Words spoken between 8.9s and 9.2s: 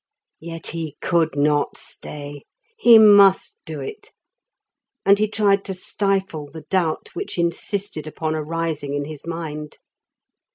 in